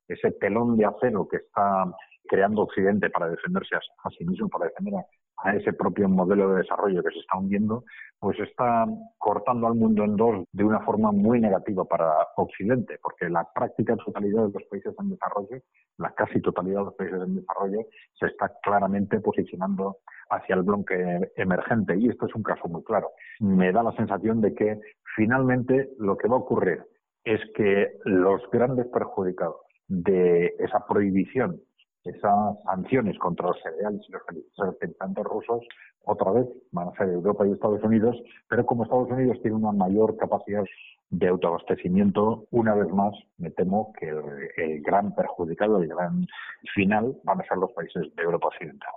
ese 0.09 0.31
telón 0.33 0.77
de 0.77 0.85
acero 0.85 1.27
que 1.29 1.39
está 1.39 1.85
creando 2.27 2.63
Occidente 2.63 3.11
para 3.11 3.29
defenderse 3.29 3.77
a, 3.77 4.11
sí 4.11 4.25
mismo, 4.25 4.49
para 4.49 4.67
defender 4.67 4.95
a, 5.39 5.55
ese 5.55 5.73
propio 5.73 6.09
modelo 6.09 6.51
de 6.51 6.63
desarrollo 6.63 7.03
que 7.03 7.11
se 7.11 7.21
está 7.21 7.39
hundiendo, 7.39 7.85
pues 8.19 8.39
está 8.41 8.87
cortando 9.19 9.67
al 9.67 9.75
mundo 9.75 10.05
en 10.05 10.17
dos 10.17 10.45
de 10.53 10.65
una 10.65 10.81
forma 10.81 11.13
muy 11.13 11.41
negativa 11.41 11.85
para 11.85 12.13
Occidente, 12.37 12.99
porque 13.03 13.29
la 13.29 13.47
práctica 13.55 13.97
totalidad 13.97 14.47
de 14.47 14.53
los 14.53 14.69
países 14.69 14.95
en 14.99 15.11
desarrollo, 15.11 15.63
la 15.99 16.11
casi 16.13 16.41
totalidad 16.41 16.81
de 16.81 16.85
los 16.87 16.95
países 16.95 17.21
en 17.21 17.37
desarrollo, 17.37 17.81
se 18.19 18.27
está 18.27 18.51
claramente 18.63 19.21
posicionando 19.21 19.99
hacia 20.31 20.57
el 20.57 20.63
bloque 20.63 21.31
emergente. 21.37 21.97
Y 21.97 22.09
esto 22.09 22.27
es 22.27 22.35
un 22.35 22.43
caso 22.43 22.69
muy 22.69 22.83
claro. 22.83 23.11
Me 23.41 23.73
da 23.73 23.83
la 23.83 23.93
sensación 23.93 24.41
de 24.41 24.55
que 24.55 24.81
finalmente 25.15 25.91
lo 25.99 26.17
que 26.17 26.29
va 26.29 26.37
a 26.37 26.41
ocurrir 26.41 26.83
es 27.25 27.41
que 27.55 27.99
los 28.05 28.41
grandes 28.51 28.87
perjudicados 28.87 29.57
de 29.89 30.55
esa 30.59 30.87
prohibición 30.87 31.61
esas 32.07 32.57
sanciones 32.65 33.19
contra 33.19 33.49
los 33.49 33.57
cereales 33.63 34.01
y 34.09 34.13
los 34.13 34.23
fertilizantes 34.57 35.25
rusos 35.25 35.63
otra 36.07 36.31
vez 36.31 36.47
van 36.71 36.89
a 36.89 36.93
ser 36.93 37.09
Europa 37.09 37.47
y 37.47 37.53
Estados 37.53 37.83
Unidos, 37.83 38.17
pero 38.49 38.65
como 38.65 38.85
Estados 38.85 39.11
Unidos 39.11 39.39
tiene 39.43 39.57
una 39.57 39.73
mayor 39.73 40.17
capacidad 40.17 40.65
de 41.11 41.29
autoabastecimiento, 41.29 42.47
una 42.51 42.75
vez 42.75 42.89
más 42.93 43.13
me 43.39 43.51
temo 43.51 43.93
que 43.99 44.09
el, 44.09 44.83
gran 44.83 45.15
perjudicado, 45.15 45.83
el 45.83 45.89
gran 45.89 46.27
final 46.75 47.17
van 47.25 47.41
a 47.41 47.45
ser 47.45 47.59
los 47.59 47.73
países 47.73 48.03
de 48.15 48.23
Europa 48.23 48.49
Occidental. 48.49 48.91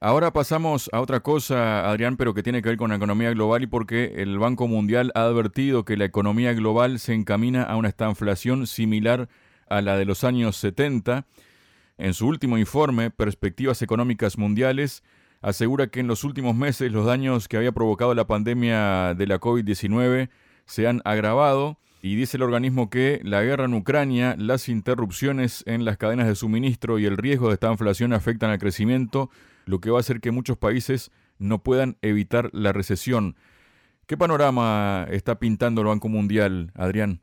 Ahora 0.00 0.32
pasamos 0.32 0.90
a 0.92 1.00
otra 1.00 1.20
cosa, 1.20 1.88
Adrián, 1.90 2.16
pero 2.16 2.34
que 2.34 2.42
tiene 2.42 2.60
que 2.60 2.70
ver 2.70 2.78
con 2.78 2.90
la 2.90 2.96
economía 2.96 3.30
global 3.30 3.62
y 3.62 3.66
porque 3.66 4.14
el 4.16 4.38
Banco 4.38 4.66
Mundial 4.66 5.12
ha 5.14 5.22
advertido 5.22 5.84
que 5.84 5.96
la 5.96 6.04
economía 6.04 6.52
global 6.52 6.98
se 6.98 7.14
encamina 7.14 7.62
a 7.62 7.76
una 7.76 7.88
estanflación 7.88 8.66
similar 8.66 9.28
a 9.68 9.80
la 9.80 9.96
de 9.96 10.04
los 10.04 10.24
años 10.24 10.56
70 10.56 11.26
en 11.98 12.14
su 12.14 12.26
último 12.26 12.58
informe, 12.58 13.10
Perspectivas 13.10 13.82
Económicas 13.82 14.38
Mundiales, 14.38 15.02
asegura 15.42 15.88
que 15.88 16.00
en 16.00 16.06
los 16.06 16.24
últimos 16.24 16.56
meses 16.56 16.90
los 16.90 17.06
daños 17.06 17.48
que 17.48 17.56
había 17.56 17.72
provocado 17.72 18.14
la 18.14 18.26
pandemia 18.26 19.14
de 19.14 19.26
la 19.26 19.40
COVID-19 19.40 20.30
se 20.64 20.88
han 20.88 21.02
agravado 21.04 21.78
y 22.02 22.16
dice 22.16 22.36
el 22.36 22.42
organismo 22.42 22.90
que 22.90 23.20
la 23.22 23.42
guerra 23.42 23.64
en 23.64 23.74
Ucrania, 23.74 24.34
las 24.38 24.68
interrupciones 24.68 25.62
en 25.66 25.84
las 25.84 25.96
cadenas 25.96 26.26
de 26.26 26.34
suministro 26.34 26.98
y 26.98 27.06
el 27.06 27.16
riesgo 27.16 27.48
de 27.48 27.54
esta 27.54 27.70
inflación 27.70 28.12
afectan 28.12 28.50
al 28.50 28.58
crecimiento, 28.58 29.30
lo 29.64 29.80
que 29.80 29.90
va 29.90 29.98
a 29.98 30.00
hacer 30.00 30.20
que 30.20 30.30
muchos 30.30 30.58
países 30.58 31.10
no 31.38 31.62
puedan 31.62 31.96
evitar 32.02 32.50
la 32.52 32.72
recesión. 32.72 33.36
¿Qué 34.06 34.18
panorama 34.18 35.06
está 35.10 35.38
pintando 35.38 35.80
el 35.80 35.86
Banco 35.86 36.10
Mundial, 36.10 36.72
Adrián? 36.74 37.20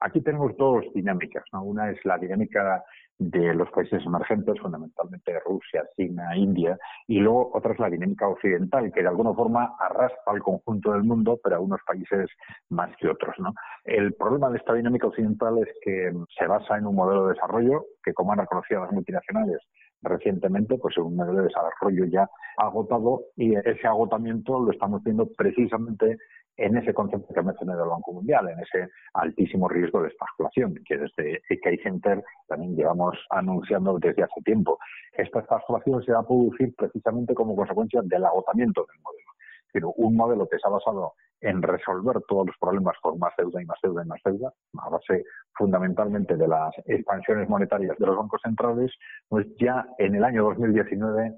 Aquí 0.00 0.20
tenemos 0.20 0.54
dos 0.58 0.84
dinámicas. 0.94 1.44
Una 1.52 1.90
es 1.90 1.98
la 2.04 2.18
dinámica 2.18 2.84
de 3.18 3.54
los 3.54 3.68
países 3.70 4.04
emergentes, 4.06 4.60
fundamentalmente 4.60 5.40
Rusia, 5.40 5.84
China, 5.96 6.36
India, 6.36 6.78
y 7.06 7.18
luego 7.18 7.50
otra 7.52 7.72
es 7.72 7.78
la 7.78 7.90
dinámica 7.90 8.28
occidental, 8.28 8.92
que 8.92 9.02
de 9.02 9.08
alguna 9.08 9.34
forma 9.34 9.74
arrastra 9.78 10.32
al 10.32 10.42
conjunto 10.42 10.92
del 10.92 11.02
mundo, 11.02 11.38
pero 11.42 11.56
a 11.56 11.60
unos 11.60 11.80
países 11.86 12.30
más 12.68 12.94
que 12.96 13.08
otros. 13.08 13.34
¿no? 13.38 13.52
El 13.84 14.14
problema 14.14 14.50
de 14.50 14.58
esta 14.58 14.74
dinámica 14.74 15.08
occidental 15.08 15.58
es 15.58 15.68
que 15.82 16.12
se 16.38 16.46
basa 16.46 16.78
en 16.78 16.86
un 16.86 16.94
modelo 16.94 17.26
de 17.26 17.34
desarrollo 17.34 17.84
que, 18.02 18.14
como 18.14 18.32
han 18.32 18.38
reconocido 18.38 18.82
las 18.82 18.92
multinacionales 18.92 19.60
recientemente, 20.02 20.78
pues 20.78 20.96
es 20.96 21.04
un 21.04 21.16
modelo 21.16 21.38
de 21.38 21.48
desarrollo 21.48 22.04
ya 22.06 22.28
agotado 22.56 23.24
y 23.36 23.54
ese 23.54 23.86
agotamiento 23.86 24.58
lo 24.60 24.72
estamos 24.72 25.02
viendo 25.02 25.26
precisamente 25.36 26.18
en 26.58 26.76
ese 26.76 26.92
concepto 26.92 27.32
que 27.32 27.40
ha 27.40 27.44
mencionado 27.44 27.84
el 27.84 27.90
Banco 27.90 28.12
Mundial, 28.12 28.48
en 28.48 28.58
ese 28.58 28.90
altísimo 29.14 29.68
riesgo 29.68 30.02
de 30.02 30.08
estagflación, 30.08 30.74
que 30.84 30.98
desde 30.98 31.40
Key 31.48 31.78
Center 31.82 32.22
también 32.48 32.74
llevamos 32.74 33.16
anunciando 33.30 33.96
desde 33.98 34.24
hace 34.24 34.42
tiempo. 34.42 34.78
Esta 35.12 35.38
estagflación 35.38 36.02
se 36.02 36.12
va 36.12 36.20
a 36.20 36.26
producir 36.26 36.74
precisamente 36.76 37.32
como 37.32 37.54
consecuencia 37.54 38.00
del 38.02 38.24
agotamiento 38.24 38.84
del 38.88 39.00
modelo. 39.02 39.30
Pero 39.72 39.92
un 39.92 40.16
modelo 40.16 40.48
que 40.48 40.58
se 40.58 40.66
ha 40.66 40.70
basado 40.70 41.12
en 41.40 41.62
resolver 41.62 42.20
todos 42.28 42.46
los 42.46 42.56
problemas 42.58 42.96
con 43.00 43.18
más 43.18 43.32
deuda 43.38 43.62
y 43.62 43.66
más 43.66 43.78
deuda 43.82 44.04
y 44.04 44.08
más 44.08 44.20
deuda, 44.24 44.52
a 44.78 44.88
base 44.88 45.24
fundamentalmente 45.54 46.36
de 46.36 46.48
las 46.48 46.74
expansiones 46.86 47.48
monetarias 47.48 47.96
de 47.98 48.06
los 48.06 48.16
bancos 48.16 48.40
centrales, 48.42 48.92
pues 49.28 49.46
ya 49.58 49.86
en 49.98 50.14
el 50.14 50.24
año 50.24 50.44
2019 50.44 51.34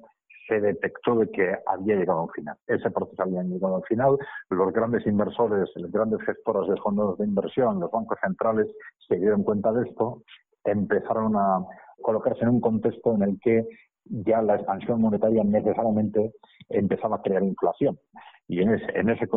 se 0.49 0.61
detectó 0.61 1.14
de 1.16 1.30
que 1.30 1.57
había 1.66 1.97
llegado 1.97 2.21
a 2.21 2.23
un 2.25 2.30
final. 2.30 2.57
Ese 2.66 2.90
proceso 2.90 3.23
había 3.23 3.42
llegado 3.42 3.76
al 3.76 3.85
final. 3.85 4.19
Los 4.49 4.73
grandes 4.73 5.07
inversores, 5.07 5.71
las 5.76 5.92
grandes 5.92 6.21
gestoras 6.23 6.69
de 6.69 6.76
fondos 6.80 7.16
de 7.19 7.26
inversión, 7.26 7.78
los 7.78 7.90
bancos 7.90 8.19
centrales 8.21 8.66
se 9.07 9.16
dieron 9.16 9.45
cuenta 9.45 9.73
de 9.73 9.88
esto, 9.88 10.23
empezaron 10.64 11.37
a 11.37 11.64
colocarse 12.02 12.42
en 12.42 12.49
un 12.49 12.61
contexto 12.61 13.14
en 13.14 13.23
el 13.23 13.38
que 13.40 13.66
ya 14.04 14.42
la 14.42 14.57
expansión 14.57 15.00
monetaria 15.00 15.45
necesariamente 15.45 16.33
empezaba 16.69 17.16
a 17.16 17.23
crear 17.23 17.42
inflación. 17.45 17.99
Y 18.50 18.62
en 18.62 18.75
ese, 18.75 18.99
en 18.99 19.09
ese 19.09 19.28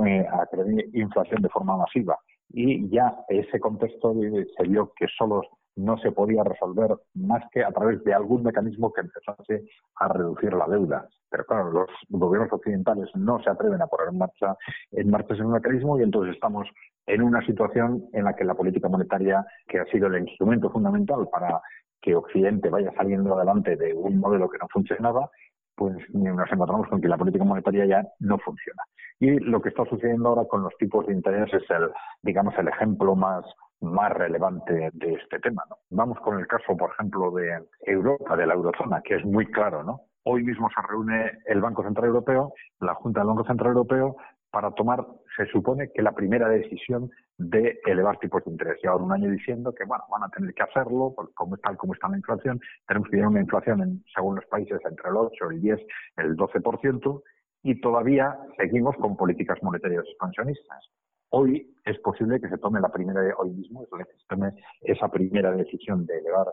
inflación 0.94 1.44
de 1.44 1.50
forma 1.50 1.78
masiva. 1.78 2.18
Y 2.50 2.90
ya 2.90 3.14
ese 3.28 3.60
contexto 3.60 4.16
se 4.58 4.64
vio 4.64 4.92
que 4.96 5.06
solo 5.16 5.44
no 5.76 6.00
se 6.00 6.12
podía 6.12 6.44
resolver 6.44 6.96
más 7.14 7.44
que 7.52 7.64
a 7.64 7.72
través 7.72 8.04
de 8.04 8.14
algún 8.14 8.42
mecanismo 8.42 8.92
que 8.92 9.02
empezase 9.02 9.66
a 9.98 10.08
reducir 10.08 10.54
la 10.54 10.66
deuda. 10.66 11.08
Pero 11.30 11.46
claro, 11.46 11.72
los 11.72 11.90
gobiernos 12.10 12.52
occidentales 12.54 13.08
no 13.14 13.40
se 13.44 13.52
atreven 13.52 13.84
a 13.84 13.88
poner 13.88 14.10
en 14.10 14.18
marcha, 14.18 14.58
en 14.92 15.12
marcha 15.12 15.36
ese 15.36 15.44
mecanismo 15.44 16.00
y 16.00 16.04
entonces 16.04 16.34
estamos 16.34 16.68
en 17.06 17.22
una 17.22 17.46
situación 17.46 18.06
en 18.14 18.24
la 18.24 18.36
que 18.36 18.46
la 18.46 18.56
política 18.56 18.90
monetaria, 18.90 19.46
que 19.68 19.80
ha 19.80 19.86
sido 19.86 20.08
el 20.08 20.28
instrumento 20.28 20.72
fundamental 20.72 21.28
para 21.32 21.62
que 22.02 22.16
Occidente 22.16 22.70
vaya 22.70 22.92
saliendo 22.98 23.36
adelante 23.36 23.76
de 23.76 23.94
un 23.94 24.20
modelo 24.20 24.50
que 24.50 24.58
no 24.58 24.68
funcionaba, 24.70 25.30
pues 25.76 25.96
nos 26.14 26.52
encontramos 26.52 26.88
con 26.88 27.02
que 27.02 27.08
la 27.08 27.18
política 27.18 27.44
monetaria 27.44 27.86
ya 27.86 28.04
no 28.20 28.38
funciona. 28.40 28.84
Y 29.20 29.40
lo 29.40 29.62
que 29.62 29.70
está 29.70 29.86
sucediendo 29.86 30.30
ahora 30.30 30.46
con 30.46 30.64
los 30.64 30.76
tipos 30.78 31.08
de 31.08 31.14
interés 31.14 31.54
es 31.54 31.64
el, 31.70 31.90
digamos, 32.22 32.54
el 32.58 32.68
ejemplo 32.68 33.16
más 33.16 33.46
más 33.84 34.12
relevante 34.14 34.90
de 34.94 35.14
este 35.14 35.40
tema. 35.40 35.64
¿no? 35.70 35.78
Vamos 35.90 36.18
con 36.20 36.40
el 36.40 36.48
caso, 36.48 36.76
por 36.76 36.92
ejemplo, 36.92 37.32
de 37.32 37.66
Europa, 37.82 38.36
de 38.36 38.48
la 38.48 38.54
eurozona, 38.54 39.02
que 39.02 39.16
es 39.16 39.26
muy 39.26 39.46
claro. 39.48 39.84
¿no? 39.84 40.02
Hoy 40.24 40.44
mismo 40.44 40.70
se 40.70 40.82
reúne 40.88 41.32
el 41.46 41.62
Banco 41.62 41.84
Central 41.84 42.08
Europeo, 42.08 42.54
la 42.80 42.96
Junta 42.96 43.20
del 43.20 43.28
Banco 43.28 43.46
Central 43.46 43.72
Europeo, 43.72 44.16
para 44.52 44.72
tomar, 44.72 45.06
se 45.36 45.46
supone 45.48 45.92
que 45.94 46.02
la 46.02 46.12
primera 46.12 46.48
decisión 46.50 47.10
de 47.38 47.80
elevar 47.86 48.20
tipos 48.20 48.44
de 48.46 48.52
interés. 48.52 48.80
Llevan 48.82 49.02
un 49.02 49.12
año 49.12 49.30
diciendo 49.30 49.74
que 49.74 49.86
bueno, 49.86 50.04
van 50.10 50.24
a 50.24 50.30
tener 50.30 50.54
que 50.54 50.64
hacerlo, 50.64 51.16
como 51.34 51.56
está, 51.56 51.76
como 51.76 51.94
está 51.94 52.08
la 52.10 52.18
inflación, 52.18 52.60
tenemos 52.88 53.08
que 53.10 53.18
tener 53.18 53.28
una 53.28 53.42
inflación, 53.42 53.82
en, 53.82 54.04
según 54.14 54.36
los 54.36 54.46
países, 54.46 54.80
entre 54.90 55.10
el 55.10 55.16
8, 55.16 55.52
el 55.52 55.62
10, 55.62 55.80
el 56.18 56.38
12%, 56.38 57.24
y 57.64 57.80
todavía 57.80 58.38
seguimos 58.58 58.96
con 58.98 59.16
políticas 59.16 59.58
monetarias 59.64 60.06
expansionistas. 60.06 60.90
Hoy 61.30 61.74
es 61.86 61.98
posible 62.00 62.40
que 62.40 62.50
se 62.50 62.58
tome 62.58 62.80
la 62.80 62.90
primera, 62.90 63.22
hoy 63.38 63.52
mismo, 63.52 63.86
se 63.86 64.28
tome 64.28 64.52
esa 64.82 65.08
primera 65.08 65.52
decisión 65.52 66.06
de 66.06 66.20
elevar 66.20 66.48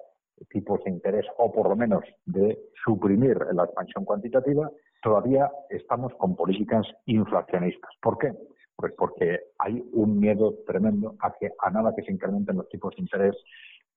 tipos 0.49 0.83
de 0.85 0.91
interés 0.91 1.27
o 1.37 1.53
por 1.53 1.69
lo 1.69 1.77
menos 1.77 2.03
de 2.25 2.59
suprimir 2.85 3.37
la 3.53 3.65
expansión 3.65 4.05
cuantitativa, 4.05 4.71
todavía 5.03 5.51
estamos 5.69 6.15
con 6.15 6.35
políticas 6.35 6.87
inflacionistas. 7.07 7.91
¿Por 8.01 8.19
qué? 8.19 8.33
Pues 8.81 8.95
porque 8.97 9.41
hay 9.59 9.85
un 9.93 10.19
miedo 10.19 10.55
tremendo 10.67 11.15
a 11.21 11.35
que 11.39 11.51
a 11.59 11.71
nada 11.71 11.95
que 11.95 12.03
se 12.03 12.13
incrementen 12.13 12.57
los 12.57 12.69
tipos 12.71 12.97
de 12.97 13.03
interés 13.03 13.37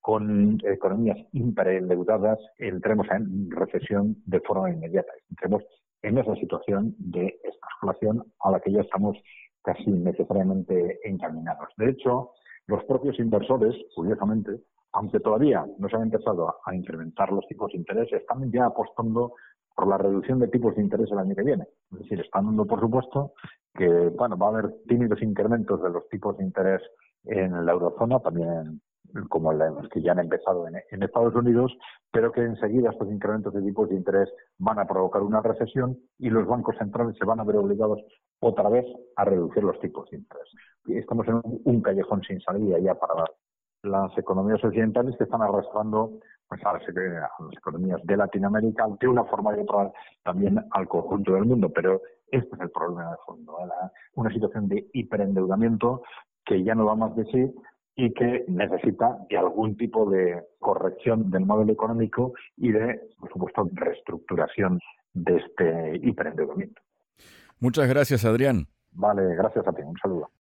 con 0.02 0.58
economías 0.66 1.18
hiperendeudadas 1.32 2.38
entremos 2.58 3.08
en 3.10 3.50
recesión 3.50 4.18
de 4.26 4.42
forma 4.42 4.70
inmediata. 4.70 5.14
Entremos 5.30 5.64
en 6.02 6.18
esa 6.18 6.36
situación 6.36 6.94
de 6.98 7.40
inflación 7.76 8.26
a 8.42 8.52
la 8.52 8.60
que 8.60 8.74
ya 8.74 8.82
estamos 8.82 9.18
casi 9.62 9.90
necesariamente 9.90 11.00
encaminados. 11.06 11.70
De 11.78 11.92
hecho, 11.92 12.32
los 12.68 12.84
propios 12.84 13.18
inversores, 13.20 13.74
curiosamente, 13.96 14.52
aunque 14.92 15.22
todavía 15.22 15.66
no 15.78 15.88
se 15.88 15.96
han 15.96 16.04
empezado 16.04 16.54
a, 16.66 16.76
incrementar 16.76 17.32
los 17.32 17.48
tipos 17.48 17.72
de 17.72 17.78
interés, 17.78 18.12
están 18.12 18.52
ya 18.52 18.66
apostando 18.66 19.36
por 19.74 19.88
la 19.88 19.98
reducción 19.98 20.40
de 20.40 20.50
tipos 20.50 20.76
de 20.76 20.82
interés 20.82 21.10
el 21.14 21.20
año 21.20 21.34
que 21.34 21.44
viene. 21.44 21.66
Es 21.94 22.00
decir, 22.00 22.20
están 22.20 22.48
dando 22.48 22.66
por 22.66 22.82
supuesto 22.82 23.32
que 23.74 24.10
bueno, 24.10 24.38
va 24.38 24.48
a 24.48 24.50
haber 24.50 24.74
tímidos 24.88 25.22
incrementos 25.22 25.82
de 25.82 25.90
los 25.90 26.08
tipos 26.10 26.38
de 26.38 26.44
interés 26.44 26.82
en 27.26 27.66
la 27.66 27.72
eurozona, 27.72 28.20
también 28.20 28.82
como 29.30 29.54
los 29.54 29.90
que 29.90 30.02
ya 30.02 30.14
han 30.14 30.20
empezado 30.20 30.68
en, 30.68 31.04
Estados 31.04 31.36
Unidos, 31.36 31.72
pero 32.12 32.32
que 32.32 32.42
enseguida 32.42 32.90
estos 32.90 33.10
incrementos 33.10 33.54
de 33.54 33.62
tipos 33.62 33.90
de 33.90 33.96
interés 33.96 34.30
van 34.58 34.80
a 34.80 34.86
provocar 34.86 35.22
una 35.22 35.42
recesión 35.42 35.98
y 36.18 36.30
los 36.30 36.48
bancos 36.48 36.76
centrales 36.78 37.16
se 37.18 37.26
van 37.26 37.40
a 37.40 37.44
ver 37.44 37.58
obligados 37.58 38.02
otra 38.40 38.70
vez 38.70 38.86
a 39.16 39.26
reducir 39.26 39.64
los 39.64 39.80
tipos 39.80 40.10
de 40.10 40.18
interés. 40.18 40.48
Estamos 40.88 41.28
en 41.28 41.42
un, 41.44 41.82
callejón 41.82 42.22
sin 42.24 42.42
salida 42.42 42.80
ya 42.80 42.96
para 42.96 43.26
las 43.84 44.18
economías 44.18 44.64
occidentales 44.64 45.16
que 45.18 45.26
están 45.26 45.42
arrastrando 45.42 46.20
pues, 46.48 46.62
a, 46.66 46.74
las, 46.74 46.84
economías 47.58 48.02
de 48.04 48.18
Latinoamérica 48.18 48.88
de 49.00 49.08
una 49.08 49.26
forma 49.26 49.56
y 49.56 49.62
otra 49.62 49.92
también 50.24 50.60
al 50.72 50.88
conjunto 50.88 51.34
del 51.34 51.46
mundo. 51.46 51.70
Pero 51.70 52.02
este 52.38 52.56
es 52.56 52.62
el 52.62 52.72
problema 52.72 53.12
de 53.12 53.18
fondo, 53.26 53.58
una 54.16 54.30
situación 54.32 54.68
de 54.68 54.88
hiperendeudamiento 54.94 56.04
que 56.46 56.64
ya 56.64 56.76
no 56.76 56.86
va 56.86 56.96
más 56.96 57.16
de 57.16 57.26
sí 57.26 57.54
y 57.96 58.12
que 58.14 58.46
necesita 58.48 59.20
de 59.30 59.38
algún 59.38 59.78
tipo 59.78 60.10
de 60.10 60.44
corrección 60.60 61.30
del 61.30 61.46
modelo 61.46 61.72
económico 61.72 62.34
y 62.58 62.72
de, 62.72 63.02
por 63.20 63.32
supuesto, 63.32 63.70
reestructuración 63.74 64.80
de 65.14 65.38
este 65.38 66.00
hiperendeudamiento. 66.08 66.82
Muchas 67.60 67.88
gracias, 67.88 68.26
Adrián. 68.26 68.66
Vale, 68.92 69.36
gracias 69.36 69.68
a 69.68 69.74
ti. 69.74 69.82
Un 69.84 69.98
saludo. 69.98 70.30